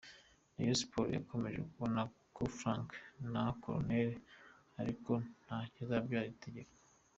[0.55, 2.01] Rayon Sports yakomeje kubona
[2.33, 2.87] coup franc
[3.33, 4.15] na koruneli
[4.81, 6.71] ariko nta ntizabyara igitego.